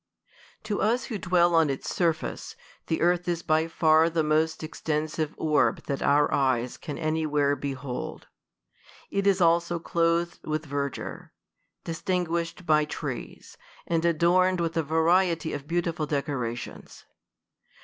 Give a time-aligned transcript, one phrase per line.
[0.63, 2.55] TO us who dwell on its surface,
[2.87, 7.55] the earth is by far the most extensive orb that our eyes can any where
[7.55, 8.25] behold.
[9.11, 11.33] It is also clothed with verdure;
[11.83, 17.05] dis tinguished by trees; and adorned v/ith a variety of beautiful decorations.